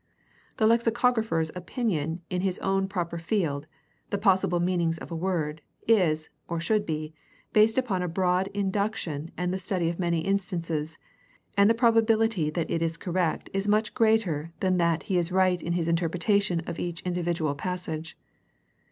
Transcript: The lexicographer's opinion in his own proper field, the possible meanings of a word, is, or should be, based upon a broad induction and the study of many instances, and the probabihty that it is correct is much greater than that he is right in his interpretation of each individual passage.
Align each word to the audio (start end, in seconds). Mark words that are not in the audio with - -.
The 0.57 0.65
lexicographer's 0.65 1.51
opinion 1.55 2.21
in 2.31 2.41
his 2.41 2.57
own 2.57 2.87
proper 2.87 3.19
field, 3.19 3.67
the 4.09 4.17
possible 4.17 4.59
meanings 4.59 4.97
of 4.97 5.11
a 5.11 5.15
word, 5.15 5.61
is, 5.87 6.31
or 6.47 6.59
should 6.59 6.87
be, 6.87 7.13
based 7.53 7.77
upon 7.77 8.01
a 8.01 8.07
broad 8.07 8.47
induction 8.47 9.29
and 9.37 9.53
the 9.53 9.59
study 9.59 9.91
of 9.91 9.99
many 9.99 10.21
instances, 10.21 10.97
and 11.55 11.69
the 11.69 11.75
probabihty 11.75 12.51
that 12.55 12.71
it 12.71 12.81
is 12.81 12.97
correct 12.97 13.51
is 13.53 13.67
much 13.67 13.93
greater 13.93 14.51
than 14.59 14.77
that 14.77 15.03
he 15.03 15.19
is 15.19 15.31
right 15.31 15.61
in 15.61 15.73
his 15.73 15.87
interpretation 15.87 16.61
of 16.61 16.79
each 16.79 17.03
individual 17.03 17.53
passage. 17.53 18.17